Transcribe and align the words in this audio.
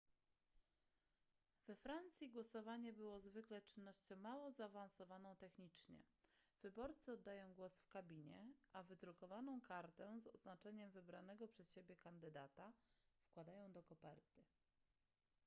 we 1.67 1.75
francji 1.75 2.29
głosowanie 2.29 2.93
było 2.93 3.19
zwykle 3.19 3.61
czynnością 3.61 4.15
mało 4.15 4.51
zaawansowaną 4.51 5.35
technicznie 5.35 6.03
wyborcy 6.61 7.11
oddają 7.13 7.53
głos 7.53 7.79
w 7.79 7.87
kabinie 7.87 8.53
a 8.73 8.83
wydrukowaną 8.83 9.61
kartę 9.61 10.19
z 10.19 10.27
oznaczeniem 10.27 10.91
wybranego 10.91 11.47
przez 11.47 11.73
siebie 11.73 11.95
kandydata 11.95 12.73
wkładają 13.25 13.71
do 13.71 13.83
koperty 13.83 14.43